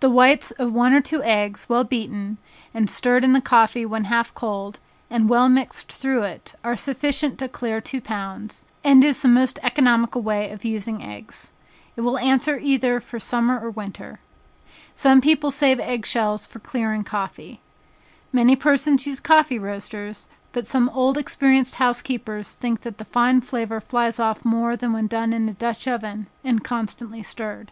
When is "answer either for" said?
12.16-13.20